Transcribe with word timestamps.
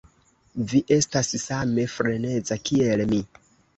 Vi 0.69 0.79
estas 0.95 1.29
same 1.43 1.85
freneza, 1.97 2.59
kiel 2.71 3.05
mi. 3.13 3.21